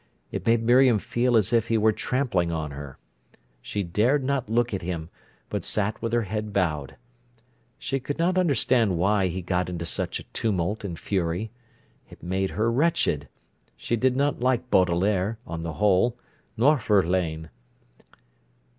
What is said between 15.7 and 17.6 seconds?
whole—nor Verlaine.